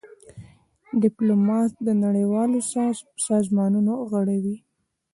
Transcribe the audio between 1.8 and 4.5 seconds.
د نړېوالو سازمانونو غړی